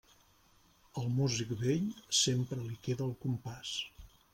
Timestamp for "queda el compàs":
2.89-3.81